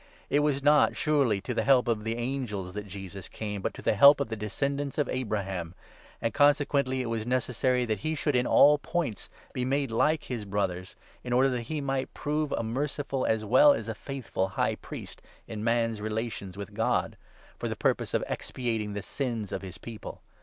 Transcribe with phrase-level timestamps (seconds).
[0.31, 3.71] It 16 was not, surely, to the help of the angels that Jesus came, but
[3.71, 5.75] 'to the help of the descendants of Abraham.'
[6.23, 10.23] And 17 consequently it was necessary that he should in all points be made like'
[10.23, 14.47] his Brothers,' in order that he might prove a merciful as well as a faithful
[14.47, 17.15] High Priest in man's relations with God,
[17.59, 20.23] for the purpose of expiating the sins of his People.